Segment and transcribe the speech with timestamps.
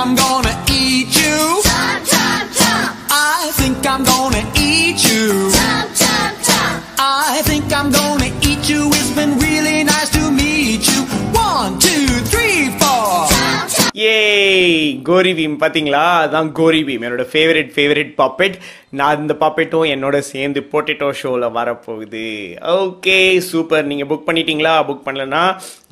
[0.00, 1.57] I'm gonna eat you.
[15.08, 18.56] கோரி பீம் பார்த்தீங்களா அதுதான் கோரி பீம் என்னோட ஃபேவரட் ஃபேவரட் பாப்பெட்
[18.98, 22.22] நான் இந்த பாப்பெட்டும் என்னோட சேர்ந்து பொட்டேட்டோ ஷோவில் வரப்போகுது.
[22.82, 23.16] ஓகே
[23.48, 24.72] சூப்பர் நீங்கள் புக் பண்ணிட்டீங்களா?
[24.88, 25.42] புக் பண்ணலன்னா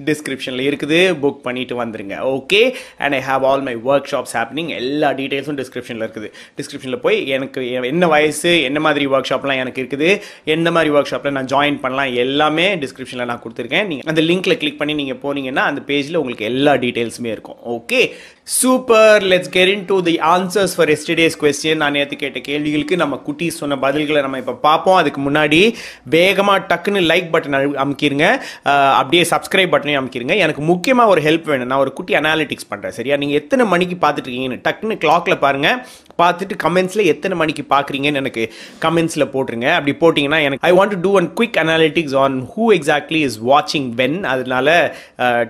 [0.09, 1.01] டிஸ்கிரிப்ஷனில் இருக்குது.
[1.23, 2.17] புக் பண்ணிட்டு வந்துருங்க.
[2.37, 2.61] Okay
[3.03, 3.75] and I have all my
[4.13, 6.31] workshops happening எல்லா டீட்டெயில்ஸும் டிஸ்கிரிப்ஷனில் இருக்குது.
[6.61, 10.11] டிஸ்கிரிப்ஷனில் போய் எனக்கு என்ன வயசு என்ன மாதிரி ஒர்க் ஷாப்லாம் எனக்கு இருக்குது
[10.57, 13.87] எந்த மாதிரி ஒர்க் ஷாப்பில் நான் ஜாயின் பண்ணலாம் எல்லாமே டிஸ்கிரிப்ஷனில் நான் கொடுத்துருக்கேன்.
[13.93, 17.61] நீங்கள் அந்த லிங்க்கில் கிளிக் பண்ணி நீங்கள் போனீங்கன்னா அந்த பேஜில் உங்களுக்கு எல்லா டீட்டெயில்ஸுமே இருக்கும்.
[17.77, 18.01] Okay
[18.55, 23.47] super let's get into the answers for yesterday's question நான் நேற்று கேட்ட கேள்விகளுக்கு நம்ம குட்டி
[23.57, 24.99] சொன்ன பதில்களை நம்ம இப்போ பார்ப்போம்.
[25.01, 25.59] அதுக்கு முன்னாடி
[26.15, 28.27] வேகமாக டக்குன்னு லைக் பட்டன் அமுக்கிடுங்க
[28.99, 30.37] அப்படியே சப்ஸ்கிரைப் பட்டனையும் அமுக்கிருங்க.
[30.45, 31.71] எனக்கு முக்கியமாக ஒரு ஹெல்ப் வேணும்.
[31.73, 33.17] நான் ஒரு குட்டி அனாலிட்டிக்ஸ் பண்ணுறேன் சரியா?
[33.23, 35.81] நீங்கள் எத்தனை மணிக்கு பார்த்துட்டு இருக்கீங்கன்னு டக்குன்னு கிளாக்ல பாருங்கள்
[36.23, 38.45] பார்த்துட்டு கமெண்ட்ஸில் எத்தனை மணிக்கு பார்க்குறீங்கன்னு எனக்கு
[38.87, 39.69] கமெண்ட்ஸில் போட்டுருங்க.
[39.79, 43.91] அப்படி போட்டிங்கன்னா எனக்கு I want to do one quick analytics on who exactly is வாட்சிங்
[44.01, 44.79] வென் அதனால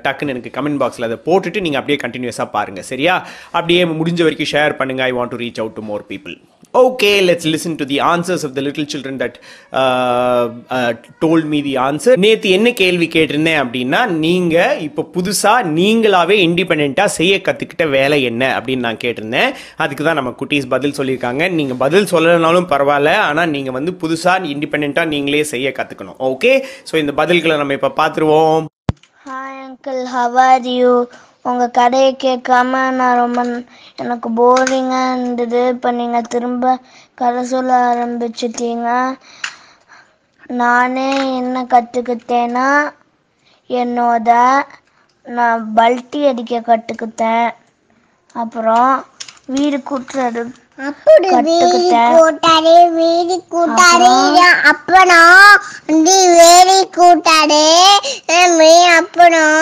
[0.06, 3.16] டக்குன்னு எனக்கு கமெண்ட் பாக்ஸில் அதை போட்டுட்டு நீங்கள் அப்படியே கண்டினியூஸாக பாருங்கள் சரியா?
[3.56, 5.02] அப்படியே முடிஞ்ச வரைக்கும் ஷேர் பண்ணுங்க.
[5.10, 6.36] I want to reach out to more people
[6.80, 9.36] okay let's listen to the answers of the little children that
[11.22, 17.36] told me the answer நேற்று என்ன கேள்வி கேட்டிருந்தேன் அப்படின்னா நீங்கள் இப்போ புதுசாக நீங்களாவே இண்டிபெண்ட்டாக செய்ய
[17.46, 19.50] கற்றுக்கிட்ட வேலை என்ன அப்படின்னு நான் கேட்டிருந்தேன்.
[19.84, 21.42] அதுக்கு தான் நம்ம குட்டீஸ் பதில் சொல்லியிருக்காங்க.
[21.58, 23.12] நீங்கள் பதில் சொல்லலைனாலும் பரவாயில்ல.
[23.28, 26.52] ஆனால் நீங்கள் வந்து புதுசாக இண்டிபெண்ட்டாக நீங்களே செய்ய கற்றுக்கணும் ஓகே
[26.90, 28.66] ஸோ இந்த பதில்களை நம்ம இப்போ பார்த்துருவோம்.
[29.28, 30.90] Hi uncle how are you
[31.48, 33.40] உங்கள் கதையை கேட்காம நான் ரொம்ப
[34.02, 35.60] எனக்கு போரிங்காக இருந்தது.
[35.74, 36.74] இப்போ நீங்கள் திரும்ப
[37.20, 38.88] கதை சொல்ல ஆரம்பிச்சிட்டீங்க.
[40.60, 41.08] நானே
[41.40, 42.68] என்ன கற்றுக்கிட்டேன்னா
[43.70, 44.30] என்னோட
[45.26, 47.48] நான் பல்ட்டி அடிக்க கற்றுக்கிட்டேன்
[48.34, 48.92] அப்புறம்
[49.54, 50.42] வீடு கூட்டுறது
[52.96, 54.10] வீடு கூட்டாரு
[54.70, 55.30] அப்புறம்
[55.88, 57.64] வந்து வேடி கூட்டாரு
[58.98, 59.56] அப்புறம்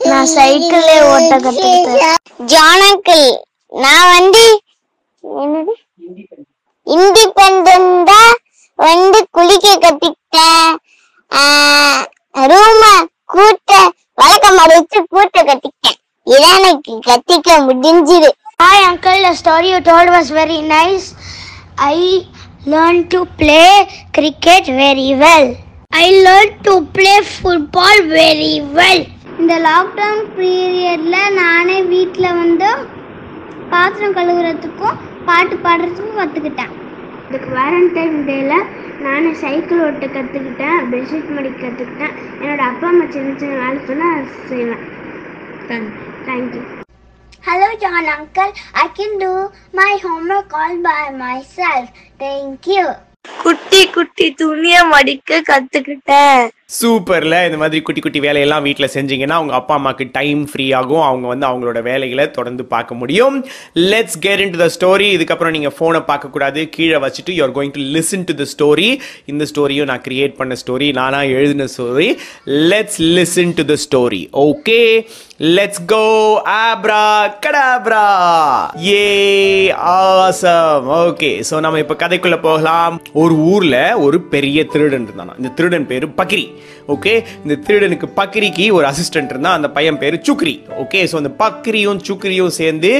[0.00, 2.18] நான் சைக்கிளே ஓட்ட கற்றுக்கிட்டேன்
[2.52, 3.26] ஜானக்கிள்
[3.72, 4.44] நான் வந்து
[5.24, 5.74] என்னது
[6.86, 8.20] இண்டிபெண்டா
[8.78, 10.74] வந்து குளிக்க கத்துக்கிட்டேன்
[12.34, 12.82] ரூம
[13.26, 13.72] கூட்ட
[14.14, 18.30] வழக்க வச்சு கூட்ட கத்துக்கிட்டேன் இதான் எனக்கு கத்திக்க முடிஞ்சுது
[18.60, 21.04] Hi uncle, the story you told was very nice.
[21.78, 21.96] I
[22.66, 23.68] learned to play
[24.12, 25.46] cricket very well.
[25.92, 29.06] I learned to play football very well.
[29.38, 32.68] இந்த லாக்டவுன் பீரியடில் நானே வீட்டில் வந்து
[33.70, 36.72] பாத்திரம் கழுவுறதுக்கும் பாட்டு பாடுறதுக்கும் கற்றுக்கிட்டேன்
[37.26, 38.52] இதுக்கு வேலண்டைன் டேல
[39.00, 44.84] நானே சைக்கிள் ஓட்ட கற்றுக்கிட்டேன் பெட்ஷீட் மடிக்க கற்றுக்கிட்டேன் என்னோட அப்பா அம்மா சின்ன சின்ன வேலை சொன்னால் செய்வேன்
[46.28, 46.64] thank you
[47.44, 48.50] Hello, John Uncle.
[48.76, 49.30] I can do
[49.72, 51.86] my homework all by myself.
[52.20, 52.84] Thank you.
[53.40, 56.44] குட்டி குட்டி துணிய மடிக்க கத்துக்கிட்டேன்
[56.76, 61.04] சூப்பர்ல இந்த மாதிரி குட்டி குட்டி வேலையெல்லாம் வீட்டில் செஞ்சீங்கன்னா அவங்க அப்பா அம்மாக்கு டைம் ஃப்ரீ ஆகும்.
[61.06, 63.36] அவங்க வந்து அவங்களோட வேலைகளை தொடர்ந்து பார்க்க முடியும்.
[63.92, 66.62] Let's get into the story இதுக்கப்புறம் நீங்கள் ஃபோனை பார்க்கக்கூடாது.
[66.74, 68.90] கீழே வச்சுட்டு you're going to listen to the story
[69.32, 72.08] இந்த ஸ்டோரியும் நான் கிரியேட் பண்ண ஸ்டோரி நானாக எழுதின story
[72.72, 74.78] let's listen to the story okay
[75.56, 76.04] let's go
[77.46, 78.04] abracadabra
[78.92, 79.02] a
[79.96, 83.00] awesome okay so நம்ம இப்போ கதைக்குள்ளே போகலாம்.
[83.24, 86.46] ஒரு ஊரில் ஒரு பெரிய திருடன் இருந்தானா இந்த திருடன் பேர் பக்ரி.
[86.94, 87.14] ஓகே
[87.44, 90.54] இந்த திருடனுக்கு பக்ரிக்கு ஒரு அசிஸ்டன்ட் இருந்தால் அந்த பையன் பேர் சுக்ரி.
[90.82, 92.90] ஓகே ஸோ அந்த பக்ரியும் சுக்ரியும் சேர்ந்து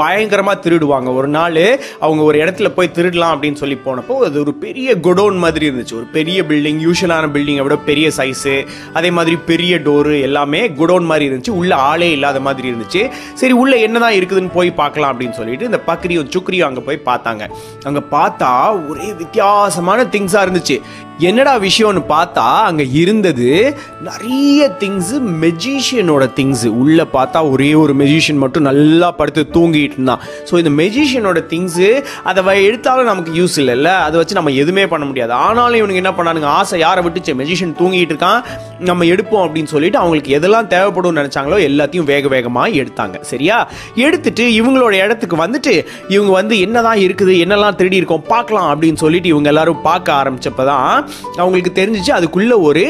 [0.00, 1.08] பயங்கரமாக திருடுவாங்க.
[1.20, 1.60] ஒரு நாள்
[2.04, 5.96] அவங்க ஒரு இடத்துல போய் திருடலாம் அப்படின்னு சொல்லி போனப்போ அது ஒரு பெரிய குடோன் மாதிரி இருந்துச்சு.
[6.00, 8.54] ஒரு பெரிய பில்டிங் யூஷுவலான பில்டிங்கை விட பெரிய சைஸு
[9.00, 11.54] அதே மாதிரி பெரிய டோரு எல்லாமே குடோன் மாதிரி இருந்துச்சு.
[11.60, 13.02] உள்ள ஆளே இல்லாத மாதிரி இருந்துச்சு.
[13.42, 17.44] சரி உள்ள என்னதான் இருக்குதுன்னு போய் பார்க்கலாம் அப்படின்னு சொல்லிட்டு இந்த பக்ரியும் சுக்ரியும் அங்கே போய் பார்த்தாங்க.
[17.88, 18.50] அங்கே பார்த்தா
[18.90, 20.78] ஒரே வித்தியாசமான திங்ஸாக இருந்துச்சு.
[21.18, 28.62] என்னடா விஷயம்னு பார்த்தா அங்கே இருந்தது நிறைய திங்ஸு மெஜிஷியனோட திங்ஸு உள்ளே பார்த்தா ஒரே ஒரு மெஜிஷியன் மட்டும்
[28.62, 30.20] நல்லா படுத்து தூங்கிட்டு இருந்தான்.
[30.50, 33.84] ஸோ இந்த மெஜிஷியனோட திங்ஸு அதை வ- எடுத்தாலும் நமக்கு யூஸ் இல்லைல்ல.
[33.84, 35.32] அதை வச்சு நம்ம எதுவுமே பண்ண முடியாது.
[35.32, 36.44] ஆனாலும் இவனுக்கு என்ன பண்ணானுங்க?
[36.44, 37.32] ஆசை யாரை விட்டுச்சு?
[37.32, 38.42] மெஜிஷியன் தூங்கிட்டு இருக்கான்.
[38.78, 43.20] நம்ம எடுப்போம் அப்படின்னு சொல்லிட்டு அவங்களுக்கு எதெல்லாம் தேவைப்படும்னு நினச்சாங்களோ எல்லாத்தையும் வேக வேகமாக எடுத்தாங்க.
[43.20, 43.70] சரியா?
[43.94, 49.48] எடுத்துட்டு இவங்களோட இடத்துக்கு வந்துட்டு இவங்க வந்து என்னதான் இருக்குது என்னெல்லாம் திருடி இருக்கோம் பார்க்கலாம் அப்படின்னு சொல்லிட்டு இவங்க
[49.48, 51.03] எல்லாரும் பார்க்க ஆரம்பிச்சப்பதான்
[51.42, 52.84] அவங்களுக்கு தெரிஞ்சிச்சு அதுக்குள்ள ஒரு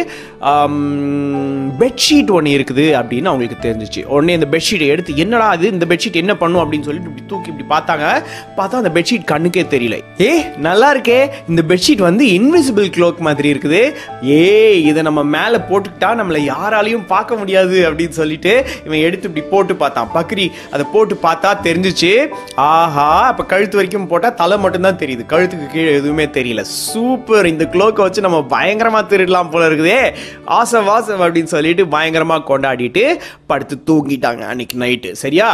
[1.80, 4.00] பெட்ஷீட் ஒன்று இருக்குது அப்படின்னு அவங்களுக்கு தெரிஞ்சிச்சு.
[4.14, 6.62] உடனே இந்த பெட்ஷீட்டை எடுத்து என்னடா அது இந்த பெட்ஷீட் என்ன பண்ணும்?
[6.64, 8.06] அப்படின்னு சொல்லிட்டு இப்படி தூக்கி இப்படி பார்த்தாங்க.
[8.58, 9.98] பார்த்தா அந்த பெட்ஷீட் கண்ணுக்கே தெரியல.
[10.26, 10.30] ஏ
[10.66, 11.18] நல்லா இருக்கே.
[11.52, 13.80] இந்த பெட்ஷீட் வந்து இன்விசிபிள் க்ளோக் மாதிரி இருக்குது.
[14.30, 14.42] ஏ
[14.90, 18.52] இதை நம்ம மேலே போட்டுக்கிட்டா நம்மளை யாராலையும் பார்க்க முடியாது அப்படின்னு சொல்லிட்டு
[18.86, 20.10] இவன் எடுத்து இப்படி போட்டு பார்த்தான்.
[20.16, 22.12] பக்ரி அதை போட்டு பார்த்தா தெரிஞ்சிச்சு.
[22.68, 25.24] ஆஹா அப்போ கழுத்து வரைக்கும் போட்டால் தலை மட்டும்தான் தெரியுது.
[25.32, 26.64] கழுத்துக்கு கீழே எதுவுமே தெரியல.
[26.84, 30.00] சூப்பர் இந்த க்ளோக்கை வச்சு நம்ம பயங்கரமாக திருடலாம் போல இருக்குதே.
[30.60, 33.04] ஆசம் வாசம் அப்படின்னு சொல்லிட்டு பயங்கரமாக கொண்டாடிட்டு
[33.52, 35.48] படுத்து தூங்கிட்டாங்க அன்னைக்கு நைட்டு சரியா?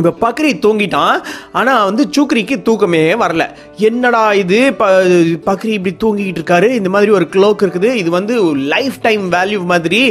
[0.00, 1.16] இப்போ பக்ரி தூங்கிட்டான்
[1.60, 3.44] ஆனால் வந்து சூக்ரிக்கு தூக்கமே வரல.
[3.88, 4.58] என்னடா இது?
[4.80, 4.84] ப
[5.48, 6.68] பக்ரி இப்படி தூங்கிக்கிட்டு இருக்காரு?
[6.80, 7.90] இந்த மாதிரி ஒரு க்ளோக் இருக்குது.
[8.02, 8.34] இது வந்து
[8.74, 10.02] லைஃப் டைம் வேல்யூ மாதிரி.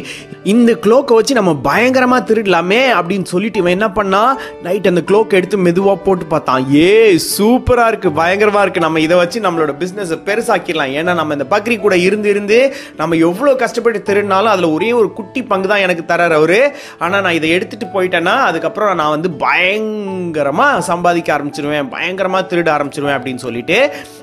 [0.54, 4.34] இந்த க்ளோக்கை வச்சு நம்ம பயங்கரமாக திருடலாமே அப்படின்னு சொல்லிட்டு இவன் என்ன பண்ணால்
[4.66, 6.64] நைட் அந்த க்ளோக் எடுத்து மெதுவாக போட்டு பார்த்தான்.
[6.84, 6.92] ஏ
[7.36, 10.94] சூப்பராக இருக்குது பயங்கரமாக இருக்குது நம்ம இதை வச்சு நம்மளோட பிஸ்னஸை பெருசாக்கிடலாம்.
[11.00, 12.60] ஏன்னா நம்ம இந்த பக்ரி கூட இருந்து இருந்து
[13.02, 16.58] நம்ம எவ்வளோ கஷ்டப்பட்டு திருடினாலும் அதில் ஒரே ஒரு குட்டி பங்கு தான் எனக்கு தரார் அவர்.
[17.04, 19.32] ஆனால் நான் இதை எடுத்துகிட்டு போயிட்டேன்னா அதுக்கப்புறம் நான் வந்து
[19.80, 23.78] பயங்கரமாக சம்பாதிக்க ஆரம்பிச்சிருவேன் பயங்கரமாக திருட ஆரம்பிச்சிருவேன் அப்படின்னு சொல்லிட்டு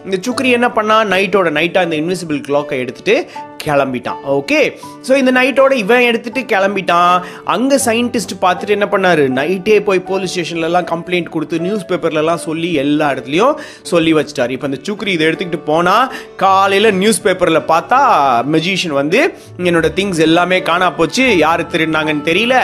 [0.06, 3.16] இந்த சுக்ரி என்ன பண்ணா நைட்டோட நைட்டாக இந்த இன்விசிபிள் கிளாக்கை எடுத்துட்டு
[3.66, 4.18] கிளம்பிட்டான்.
[4.38, 4.58] ஓகே
[5.06, 7.14] ஸோ இந்த நைட்டோட இவன் எடுத்துட்டு கிளம்பிட்டான்.
[7.54, 9.24] அங்கே சயின்டிஸ்ட் பார்த்துட்டு என்ன பண்ணாரு?
[9.38, 13.56] நைட்டே போய் போலீஸ் ஸ்டேஷன்லலாம் கம்ப்ளைண்ட் கொடுத்து நியூஸ் பேப்பர்லலாம் சொல்லி எல்லா இடத்துலையும்
[13.92, 14.52] சொல்லி வச்சிட்டார்.
[14.56, 16.12] இப்போ இந்த சுக்ரி இதை எடுத்துக்கிட்டு போனால்
[16.44, 18.00] காலையில் நியூஸ் பேப்பரில் பார்த்தா
[18.56, 19.20] மெஜிஷியன் வந்து
[19.70, 21.26] என்னோட திங்ஸ் எல்லாமே காணா போச்சு.
[21.44, 22.54] யார் திருடினாங்கன்னு தெரியல.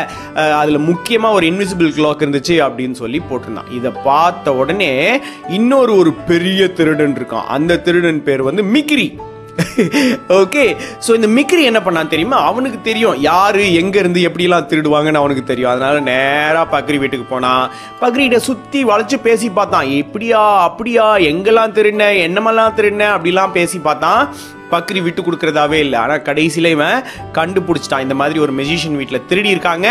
[0.61, 3.73] அதில் முக்கியமாக ஒரு இன்விசிபிள் கிளாக் இருந்துச்சு அப்படின்னு சொல்லி போட்டிருந்தான்.
[3.73, 7.45] இதை பார்த்த உடனே இன்னொரு ஒரு பெரிய திருடன் இருக்கான்.
[7.45, 9.19] அந்த திருடன் பேர் வந்து மிக்ரி.
[10.29, 10.77] ஓகே
[11.09, 12.37] ஸோ இந்த மிக்ரி என்ன பண்ணான் தெரியுமா?
[12.37, 13.21] அவனுக்கு தெரியும்.
[13.21, 15.71] யாரு எங்க இருந்து எப்படிலாம் திருடுவாங்கன்னு அவனுக்கு தெரியும்.
[15.71, 17.71] அதனால நேராக பக்ரி வீட்டுக்கு போனான்.
[18.01, 19.87] பக்ரிகிட்ட சுற்றி வளைச்சு பேசி பார்த்தான்.
[19.87, 23.09] இப்படியா அப்படியா எங்கெல்லாம் திருடின என்னமெல்லாம் திருடின?
[23.17, 24.29] அப்படிலாம் பேசி பார்த்தான்.
[24.75, 25.99] பக்ரி விட்டு கொடுக்கறதாவே இல்லை.
[25.99, 26.99] ஆனால் கடைசியில் இவன்
[27.39, 28.05] கண்டுபிடிச்சிட்டான்.
[28.07, 29.89] இந்த மாதிரி ஒரு மெஜிஷியன் வீட்டில் திருடி இருக்காங்க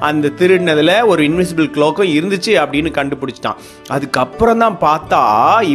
[0.00, 3.60] அந்த திருடினதில் ஒரு இன்விசிபிள் க்ளோக்கும் இருந்துச்சு அப்படின்னு கண்டுபிடிச்சிட்டான்.
[3.88, 5.22] அதுக்கப்புறம் தான் பார்த்தா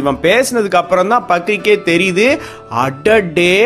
[0.00, 2.28] இவன் பேசினதுக்கு அப்புறம் தான் பக்ரிக்கே தெரியுது.
[2.84, 3.56] அடடே!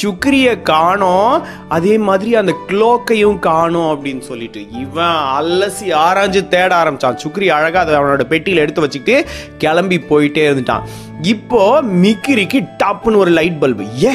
[0.00, 1.34] சுக்ரிய காணோம்
[1.76, 4.60] அதே மாதிரி அந்த க்ளோக்கையும் காணோம் அப்படின்னு சொல்லிட்டு.
[4.82, 7.20] இவன் அலசி ஆராய்ஞ்சு தேட ஆரம்பிச்சான்.
[7.22, 9.16] சுக்ரி அழகா அதை அவனோட பெட்டியில் எடுத்து வச்சுக்கிட்டு
[9.58, 10.84] கிளம்பி போயிட்டே இருந்துட்டான்.
[11.34, 14.14] இப்போ மிக்கிரிக்கு டப்புன்னு ஒரு லைட் பல்பு ஏ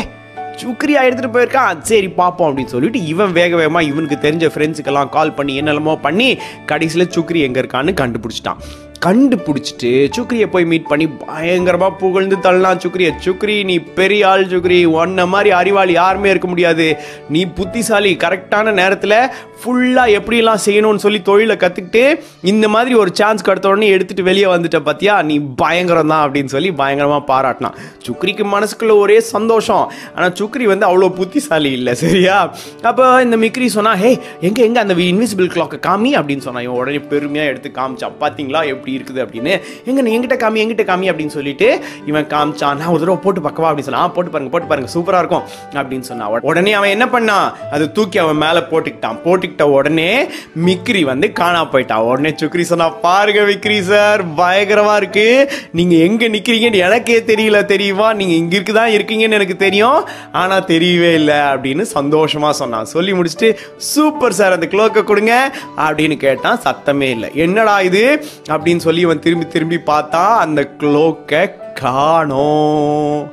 [0.62, 5.62] சுக்ரியா எடுத்துட்டு போயிருக்கான் சரி பார்ப்போம் அப்படின்னு சொல்லிட்டு இவன் வேக வேகமா இவனுக்கு தெரிஞ்ச ஃப்ரெண்ட்ஸுக்கெல்லாம் கால் பண்ணி
[5.62, 6.30] என்னெல்லாமோ பண்ணி
[6.66, 8.62] கடைசியில் சுக்ரி எங்க இருக்கான்னு கண்டுபிடிச்சிட்டான்.
[9.06, 13.12] கண்டுபிடிச்சிட்டு சுக்ரியை போய் மீட் பண்ணி பயங்கரமா புகழ்ந்து தள்ளலாம் சுக்ரிய.
[13.26, 14.86] சுக்ரி நீ பெரிய ஆள் சுக்ரி.
[14.86, 16.98] உன்ன மாதிரி அறிவாளி யாருமே இருக்க முடியாது.
[17.30, 19.30] நீ புத்திசாலி கரெக்டான நேரத்தில்
[19.66, 24.80] ஃபுல்லாக எப்படிலாம் செய்யணும்னு சொல்லி தொழிலை கற்றுக்கிட்டு இந்த மாதிரி ஒரு சான்ஸ் கிடைத்த உடனே எடுத்துட்டு வெளியே வந்துட்ட
[24.86, 27.76] பார்த்தியா நீ பயங்கரம் தான் அப்படின்னு சொல்லி பயங்கரமாக பாராட்டினான்.
[28.08, 29.92] சுக்ரிக்கு மனசுக்குள்ள ஒரே சந்தோஷம்.
[30.16, 32.54] ஆனால் சுக்ரி வந்து அவ்வளோ புத்திசாலி இல்லை சரியா?
[32.82, 36.16] அப்போ இந்த மிக்ரி சொன்னால் ஹே எங்கே எங்கே அந்த இன்விசிபிள் கிளாக்கை காமி?
[36.16, 38.16] அப்படின்னு சொன்னான் இவன் உடனே பெருமையாக எடுத்து காமிச்சான்.
[38.20, 39.26] பார்த்தீங்களா எப்படி இருக்குது?
[39.26, 39.62] அப்படின்னு.
[39.86, 40.60] எங்கே நீ எங்கிட்ட காமி?
[40.60, 41.10] எங்கிட்ட காமி?
[41.10, 42.76] அப்படின்னு சொல்லிட்டு இவன் காமிச்சான்.
[42.76, 44.92] நான் ஒரு தடவை போட்டு பக்கவா அப்படின்னு சொன்னா "ஆ, போட்டு பாருங்க போட்டு பாருங்க.
[44.94, 45.44] சூப்பராக இருக்கும்.
[45.74, 47.52] அப்படின்னு சொன்னான் உடனே அவன் என்ன பண்ணான்?
[47.72, 49.18] அது தூக்கி அவன் மேலே போட்டுக்கிட்டான்.
[49.26, 50.28] போட்டுக்கிட்டு உடனே
[50.66, 52.04] மிக்ரி வந்து காணா போயிட்டா.
[52.04, 55.52] உடனே சுக்ரி சொன்னா பாருங்க விக்ரி சார் பயங்கரமா இருக்கு.
[55.72, 58.14] நீங்க எங்க நிக்கிறீங்கன்னு எனக்கே தெரியல தெரியுமா?
[58.14, 60.08] நீங்க இங்க இருக்குதான் இருக்கீங்கன்னு எனக்கு தெரியும்.
[60.32, 66.60] ஆனா தெரியவே இல்லை அப்படின்னு சந்தோஷமா சொன்னான் சொல்லி முடிச்சுட்டு சூப்பர் சார் அந்த க்ளோக்கை கொடுங்க அப்படின்னு கேட்டான்
[66.62, 67.30] சத்தமே இல்லை.
[67.34, 68.26] என்னடா இது?
[68.50, 73.32] அப்படின்னு சொல்லி இவன் திரும்பி திரும்பி பார்த்தா அந்த க்ளோக்கை காணோம்.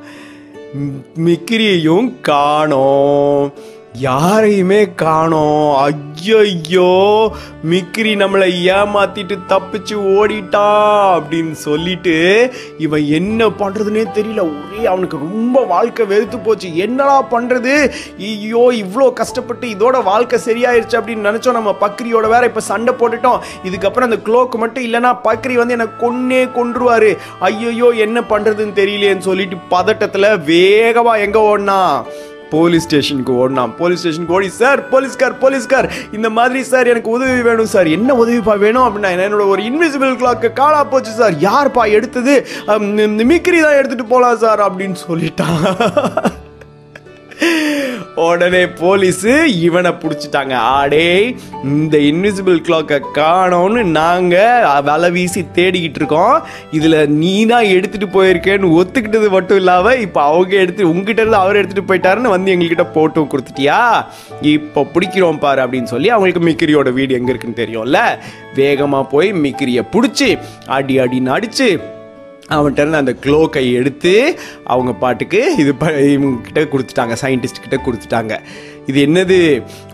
[1.24, 3.52] மிக்கிரியையும் காணோம்.
[3.94, 5.76] யாரையுமே காணோம்.
[5.76, 7.32] ஐயோ
[7.70, 8.46] மிக்ரி நம்மளை
[8.76, 12.14] ஏமாத்திட்டு தப்பிச்சு ஓடிட்டான் அப்படின்னு சொல்லிட்டு
[12.78, 14.40] இவன் என்ன பண்றதுனே தெரியல.
[14.40, 16.76] ஒரே அவனுக்கு ரொம்ப வாழ்க்கை வெறுத்து போச்சு.
[16.76, 17.90] என்னடா பண்றது?
[18.18, 21.58] ஐயோ இவ்வளோ கஷ்டப்பட்டு இதோட வாழ்க்கை சரியாயிருச்சு அப்படின்னு நினைச்சோம்.
[21.60, 23.40] நம்ம பக்ரியோட வேற இப்ப சண்டை போட்டுட்டோம்.
[23.64, 27.16] இதுக்கப்புறம் அந்த க்ளோக்கு மட்டும் இல்லைன்னா பக்ரி வந்து என்னை கொன்னே கொன்றுவாரு.
[27.38, 32.04] ஐயோ என்ன பண்றதுன்னு தெரியலையேன்னு சொல்லிட்டு பதட்டத்துல வேகமா எங்க ஓடனா?
[32.52, 37.66] போலீஸ் ஸ்டேஷனுக்கு ஓடினான் போலீஸ் ஸ்டேஷனுக்கு ஓடி சார் போலீஸ்கார் போலீஸ்கார் இந்த மாதிரி சார் எனக்கு உதவி வேணும்
[37.66, 37.86] சார்.
[37.88, 38.86] என்ன உதவிப்பா வேணும்?
[38.86, 41.34] அப்படின்னா என்னோட ஒரு இன்விசிபிள் கிளாக்கு காலா போச்சு சார்.
[41.40, 42.34] யார்ப்பா எடுத்தது?
[43.32, 45.58] மிக்ரி தான் எடுத்துட்டு போகலாம் சார் அப்படின்னு சொல்லிட்டான்.
[48.14, 49.26] உடனே போலீஸ்
[49.66, 50.54] இவனை பிடிச்சிட்டாங்க.
[50.78, 51.06] ஆடே
[51.64, 56.36] இந்த இன்விசிபிள் கிளாக்கை காணோம்னு நாங்கள் வலை வீசி தேடிக்கிட்டு இருக்கோம்.
[56.78, 61.90] இதில் நீ தான் எடுத்துகிட்டு போயிருக்கேன்னு ஒத்துக்கிட்டது மட்டும் இல்லாமல் இப்போ அவங்க எடுத்து உங்ககிட்ட இருந்து அவர் எடுத்துகிட்டு
[61.90, 63.80] போயிட்டாருன்னு வந்து எங்ககிட்ட போட்டோ கொடுத்துட்டியா?
[64.54, 68.00] இப்போ பிடிக்கிறோம் பாரு அப்படின்னு சொல்லி அவங்களுக்கு மிக்கிரியோட வீடு எங்கே இருக்குன்னு தெரியும்ல?
[68.60, 70.30] வேகமாக போய் மிக்கிரியை பிடிச்சி
[70.78, 71.70] அடி அடின்னு நடிச்சு
[72.56, 74.12] அவன்கிட்ட இருந்து அந்த க்ளோக்கை எடுத்து
[74.64, 78.34] அவங்க பாட்டுக்கு இது ப இவங்கக்கிட்ட கொடுத்துட்டாங்க சயின்டிஸ்ட் கிட்ட கொடுத்துட்டாங்க.
[78.90, 79.36] இது என்னது?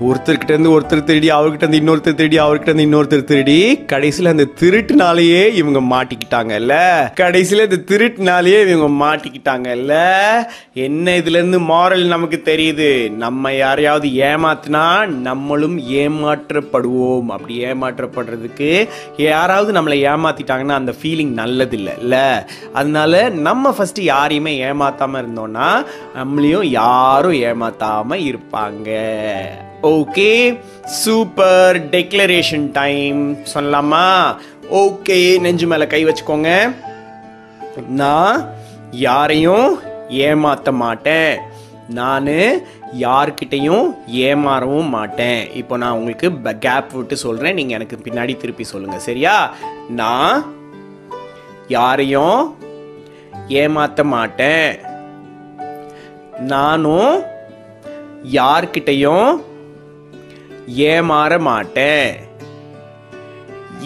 [0.07, 3.57] ஒருத்தர்கிட்ட இருந்து ஒருத்தர் திருடி அவர்கிட்ட இருந்து இன்னொருத்தர் திருடி அவர்கிட்ட இருந்து இன்னொருத்தர் திருடி.
[3.93, 6.75] கடைசியில் அந்த திருட்டுனாலேயே இவங்க மாட்டிக்கிட்டாங்கல்ல?
[7.21, 9.95] கடைசியில் இந்த திருட்டுனாலேயே இவங்க மாட்டிக்கிட்டாங்கல்ல?
[10.87, 12.91] என்ன இதுலேருந்து மாரல் நமக்கு தெரியுது?
[13.25, 14.85] நம்ம யாரையாவது ஏமாத்தினா
[15.29, 17.29] நம்மளும் ஏமாற்றப்படுவோம்.
[17.37, 18.71] அப்படி ஏமாற்றப்படுறதுக்கு
[19.17, 21.67] யாராவது நம்மளை ஏமாத்திட்டாங்கன்னா அந்த ஃபீலிங் நல்லது
[22.79, 23.15] அதனால
[23.47, 25.69] நம்ம ஃபஸ்ட்டு யாரையுமே ஏமாத்தாமல் இருந்தோம்னா
[26.19, 28.78] நம்மளையும் யாரும் ஏமாத்தாமல் இருப்பாங்க.
[29.83, 34.37] ஓகே சூப்பர் டெக்ளரேஷன் டைம் சொல்லலாமா?
[34.71, 36.77] ஓகே நெஞ்சு மேலே கை வச்சுக்கோங்க.
[37.89, 38.51] நான்
[38.91, 41.39] யாரையும் ஏமாற்ற மாட்டேன்.
[41.89, 42.27] நான்
[42.99, 45.55] யார்கிட்டையும் ஏமாறவும் மாட்டேன்.
[45.55, 49.55] இப்போ நான் உங்களுக்கு கேப் விட்டு சொல்கிறேன் நீங்கள் எனக்கு பின்னாடி திருப்பி சொல்லுங்கள் சரியா?
[49.89, 50.53] நான்
[51.69, 52.57] யாரையும்
[53.49, 54.79] ஏமாற்ற மாட்டேன்.
[56.39, 57.37] நானும்
[58.25, 59.41] யார்கிட்டையும்
[60.77, 62.27] ஏமாற மாட்டேன்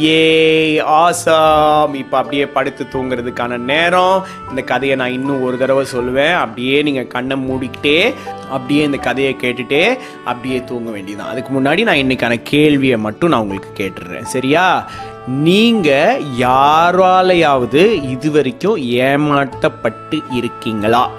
[0.03, 4.25] ஏ ஆசாம் இப்போ அப்படியே படுத்து தூங்குறதுக்கான நேரம்.
[4.49, 6.35] இந்த கதையை நான் இன்னும் ஒரு தடவை சொல்லுவேன்.
[6.35, 8.15] அப்படியே நீங்கள் கண்ணை மூடிக்கிட்டே
[8.51, 13.85] அப்படியே இந்த கதையை கேட்டுட்டே அப்படியே தூங்க வேண்டியதான் அதுக்கு முன்னாடி நான் இன்னைக்கான கேள்வியை மட்டும் நான் உங்களுக்கு
[13.85, 14.23] கேட்டுடுறேன்.
[14.23, 14.91] சரியா?
[15.27, 21.11] நீங்கள் யாராலையாவது இது வரைக்கும் ஏமாற்றப்பட்டு இருக்கீங்களா?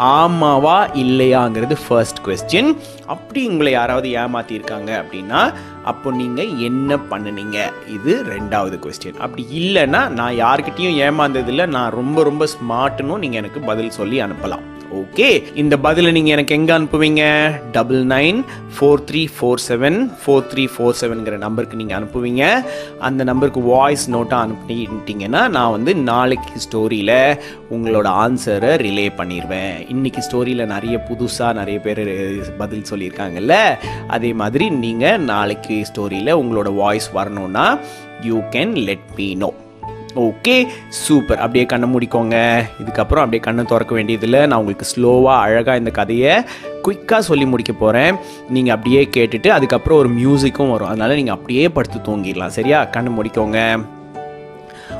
[0.00, 2.76] ஆமாவா இல்லையாங்கிறது ஃபர்ஸ்ட் கொஸ்டின்
[3.06, 5.54] அப்படி உங்களை யாராவது ஏமாத்திருக்காங்க அப்படின்னா
[5.84, 7.72] அப்போ நீங்கள் என்ன பண்ணுனீங்க?
[7.88, 13.90] இது ரெண்டாவது கொஸ்டின் அப்படி இல்லைன்னா நான் யார்கிட்டயும் ஏமாந்ததில்லை நான் ரொம்ப ரொம்ப ஸ்மார்ட்னும் நீங்கள் எனக்கு பதில்
[13.90, 14.78] சொல்லி அனுப்பலாம்.
[14.98, 17.52] ஓகே இந்த பதிலை நீங்கள் எனக்கு எங்கே அனுப்புவீங்க?
[17.72, 18.44] Double nine
[18.74, 22.62] four three four seven four three four செவன்கிற நம்பருக்கு நீங்கள் அனுப்புவீங்க.
[22.98, 27.38] அந்த நம்பருக்கு வாய்ஸ் நோட்டாக அனுப்பிட்டீங்கன்னா நான் வந்து நாளைக்கு ஸ்டோரியில்
[27.70, 32.04] உங்களோட ஆன்சரை ரிலே பண்ணிடுவேன் இன்றைக்கி ஸ்டோரியில் நிறைய புதுசாக நிறைய பேர்
[32.58, 33.76] பதில் சொல்லியிருக்காங்கல்ல?
[34.08, 37.78] அதே மாதிரி நீங்கள் நாளைக்கு ஸ்டோரியில் உங்களோட வாய்ஸ் வரணும்னா
[38.22, 39.52] you can let me know
[40.14, 42.62] okay super அப்படியே கண்ணை மூடிக்கோங்க.
[42.84, 44.46] இதுக்கப்புறம் அப்படியே கண்ணை திறக்க வேண்டியதில்லை.
[44.46, 46.42] நான் உங்களுக்கு ஸ்லோவாக அழகாக இந்த கதையை
[46.84, 48.16] குயிக்காக சொல்லி முடிக்க போகிறேன்
[48.48, 50.88] நீங்கள் அப்படியே கேட்டுட்டு அதுக்கப்புறம் ஒரு மியூசிக்கும் வரும்.
[50.88, 52.46] அதனால் நீங்கள் அப்படியே படுத்து தூங்கிடலாம்.
[52.46, 52.84] சரியா?
[52.84, 53.86] கண்ணை மூடிக்கோங்க.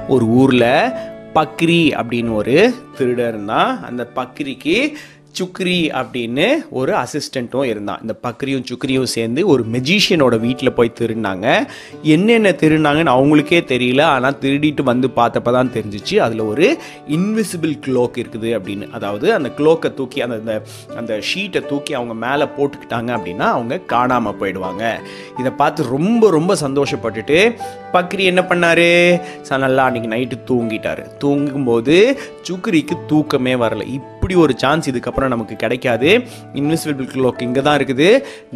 [0.09, 0.93] ஒரு ஊரில்
[1.35, 4.93] பக்ரி அப்படின்னு ஒரு திருடன் அந்த பக்ரிக்கு
[5.39, 8.01] சுக்ரி அப்படின்னு ஒரு அசிஸ்டண்ட்டும் இருந்தான்.
[8.01, 11.67] இந்த பக்ரியும் சுக்ரியும் சேர்ந்து ஒரு மெஜிஷியனோட வீட்டில் போய் திருடினாங்க
[12.03, 14.03] என்னென்ன திருடினாங்கன்னு அவங்களுக்கே தெரியல.
[14.03, 16.17] ஆனால் திருடிட்டு வந்து பார்த்தப்ப தான் தெரிஞ்சிச்சு.
[16.17, 18.91] அதில் ஒரு இன்விசிபிள் க்ளோக் இருக்குது அப்படின்னு.
[18.91, 20.63] அதாவது அந்த க்ளோக்கை தூக்கி அந்த அந்த
[20.97, 24.93] அந்த ஷீட்டை தூக்கி அவங்க மேலே போட்டுக்கிட்டாங்க அப்படின்னா அவங்க காணாமல் போயிடுவாங்க.
[25.39, 27.55] இதை பார்த்து ரொம்ப ரொம்ப சந்தோஷப்பட்டுட்டு
[27.93, 29.21] பக்ரி என்ன பண்ணார்?
[29.49, 31.17] ச- நல்லா அன்னைக்கு நைட்டு தூங்கிட்டாரு.
[31.17, 32.19] தூங்கும்போது
[32.51, 34.01] சுக்ரிக்கு தூக்கமே வரல.
[34.31, 36.11] இப்படி ஒரு சான்ஸ் இதுக்கப்புறம் நமக்கு கிடைக்காது.
[36.59, 38.09] இன்விசிபிள் க்ளோக் இங்கே தான் இருக்குது.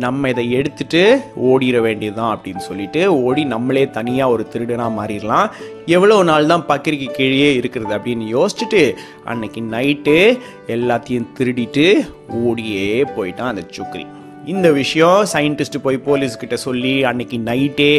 [0.04, 1.02] நம்ம இதை எடுத்துட்டு
[1.48, 5.50] ஓடிட வேண்டியதுதான் அப்படின்னு சொல்லிட்டு ஓடி நம்மளே தனியாக ஒரு திருடனாக மாறிடலாம்.
[5.96, 8.82] எவ்வளோ நாள் தான் பக்கிரிக்கு கீழே இருக்கிறது அப்படின்னு யோசிச்சுட்டு
[9.32, 10.18] அன்னைக்கு நைட்டு
[10.76, 11.86] எல்லாத்தையும் திருடிட்டு
[12.48, 14.06] ஓடியே போயிட்டான் அந்த சுக்ரி
[14.52, 17.92] இந்த விஷயம் சயின்டிஸ்ட் போய் போலீஸ்கிட்ட சொல்லி அன்னைக்கு நைட்டே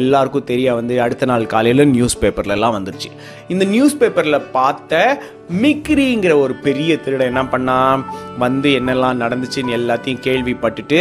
[0.00, 3.10] எல்லாருக்கும் தெரிய வந்து அடுத்த நாள் காலையில் நியூஸ் பேப்பர்லலாம் வந்துருச்சு.
[3.52, 5.02] இந்த நியூஸ் பேப்பரில் பார்த்த
[5.62, 8.02] மிக்ரிங்கிற ஒரு பெரிய திருடன் என்ன பண்ணான்
[8.42, 11.00] வந்து என்னெல்லாம் நடந்துச்சுன்னு எல்லாத்தையும் கேள்விப்பட்டுட்டு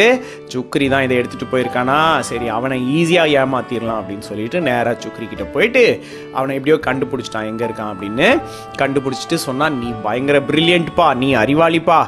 [0.53, 1.98] சுக்ரி தான் இதை எடுத்துகிட்டு போயிருக்கானா?
[2.29, 5.84] சரி அவனை ஈஸியாக ஏமாத்திடலாம் அப்படின்னு சொல்லிட்டு நேராக சுக்ரி கிட்ட போயிட்டு
[6.38, 7.50] அவனை எப்படியோ கண்டுபிடிச்சிட்டான்.
[7.51, 8.27] எங்கே இருக்கான் அப்படின்னு
[8.82, 12.00] கண்டுபிடிச்சிட்டு சொன்னான் நீ பயங்கர பிரில்லியன்ட்ப்பா நீ அறிவாளிப்பா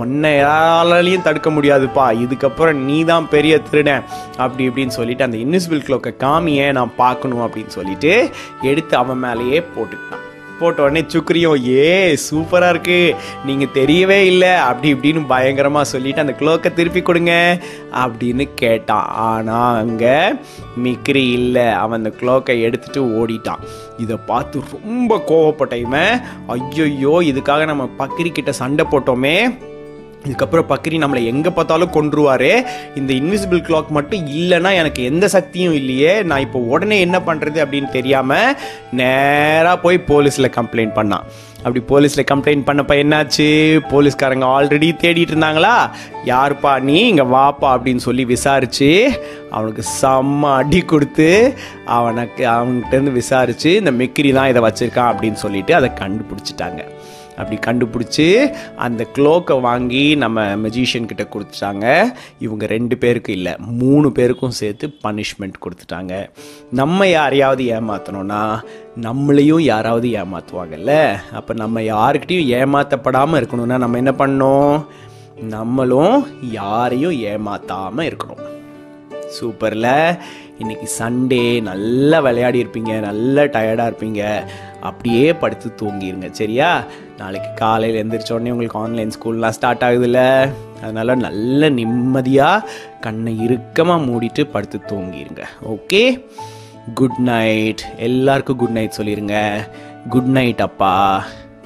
[0.00, 2.06] உன்னை யாராலையும் தடுக்க முடியாதுப்பா.
[2.26, 4.06] இதுக்கப்புறம் நீ தான் பெரிய திருடன்
[4.44, 8.14] அப்படி இப்படின்னு சொல்லிட்டு அந்த இன்விசிபிள் க்ளோக்கை காமியே நான் பார்க்கணும் அப்படின்னு சொல்லிட்டு
[8.70, 10.24] எடுத்து அவன் மேலேயே போட்டுக்கிட்டான்.
[10.60, 11.92] போட்ட உடனே சுக்ரியும் ஏ
[12.26, 13.16] சூப்பராக இருக்குது
[13.48, 14.52] நீங்கள் தெரியவே இல்லை.
[14.68, 17.34] அப்படி இப்படின்னு பயங்கரமாக சொல்லிட்டு அந்த க்ளோக்கை திருப்பி கொடுங்க
[18.04, 19.08] அப்படின்னு கேட்டான்.
[19.28, 20.16] ஆனால் அங்கே
[20.84, 21.66] மிக்ரி இல்லை.
[21.82, 23.64] அவன் அந்த க்ளோக்கை எடுத்துகிட்டு ஓடிட்டான்.
[24.04, 26.12] இதை பார்த்து ரொம்ப கோவப்பட்ட இவன்.
[26.56, 29.36] ஐயோ இதுக்காக நம்ம பக்ரி கிட்ட சண்டை போட்டோமே.
[30.26, 32.52] இதுக்கப்புறம் பக்ரி நம்மளை எங்கே பார்த்தாலும் கொன்றுவாரு.
[32.94, 36.22] இந்த இன்விசிபிள் கிளாக் மட்டும் இல்லைன்னா எனக்கு எந்த சக்தியும் இல்லையே.
[36.30, 38.56] நான் இப்போ உடனே என்ன பண்ணுறது அப்படின்னு தெரியாமல்
[39.00, 41.26] நேராக போய் போலீஸில் கம்ப்ளைண்ட் பண்ணான்.
[41.62, 43.46] அப்படி போலீஸில் கம்ப்ளைண்ட் பண்ணப்ப என்னாச்சு?
[43.92, 45.74] போலீஸ்காரங்க ஆல்ரெடி தேடிட்டு இருந்தாங்களா?
[46.32, 46.98] யாருப்பா நீ?
[47.12, 48.90] இங்கே வாப்பா அப்படின்னு சொல்லி விசாரித்து
[49.56, 51.30] அவனுக்கு செம்ம அடி கொடுத்து
[51.98, 56.80] அவனுக்கு அவன்கிட்டருந்து விசாரித்து இந்த மிக்கிரி தான் இதை வச்சுருக்கான் அப்படின்னு சொல்லிட்டு அதை கண்டுபிடிச்சிட்டாங்க.
[57.38, 58.26] அப்படி கண்டுபிடிச்சி
[58.86, 61.86] அந்த க்ளோக்கை வாங்கி நம்ம மெஜிஷியன் கிட்ட கொடுத்துட்டாங்க.
[62.46, 66.14] இவங்க ரெண்டு பேருக்கு இல்லை மூணு பேருக்கும் சேர்த்து பனிஷ்மெண்ட் கொடுத்துட்டாங்க.
[66.80, 68.42] நம்ம யாரையாவது ஏமாத்தணும்னா
[69.06, 70.94] நம்மளையும் யாராவது ஏமாற்றுவாங்கல்ல
[71.40, 74.74] அப்போ நம்ம யாருக்கிட்டையும் ஏமாற்றப்படாமல் இருக்கணும்னா நம்ம என்ன பண்ணோம்
[75.54, 76.16] நம்மளும்
[76.60, 78.44] யாரையும் ஏமாத்தாமல் இருக்கணும்.
[79.36, 79.92] சூப்பரில்
[80.62, 84.22] இன்னைக்கு சண்டே நல்லா விளையாடி இருப்பீங்க நல்லா டயர்டாக இருப்பீங்க.
[84.80, 86.84] அப்படியே படுத்து தூங்கிடுங்க சரியா?
[87.18, 90.50] நாளைக்கு காலையில் எழுந்திரிச்சோடனே உடனே உங்களுக்கு ஆன்லைன் ஸ்கூல்லாம் ஸ்டார்ட் ஆகுதுல்ல.
[90.82, 92.68] அதனால் நல்ல நிம்மதியாக
[93.00, 96.24] கண்ணை இறுக்கமாக மூடிட்டு படுத்து தூங்கிடுங்க ஓகே
[96.94, 99.66] குட் நைட் எல்லாருக்கும் குட் நைட் சொல்லிடுங்க
[100.08, 101.24] குட் நைட் அப்பா.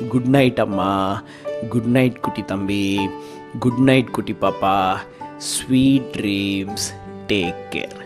[0.08, 1.22] குட் நைட் அம்மா.
[1.68, 3.08] குட் நைட் குட்டி தம்பி.
[3.58, 4.96] குட் நைட் குட்டி பாப்பா.
[5.36, 6.88] Sweet dreams
[7.26, 8.01] take care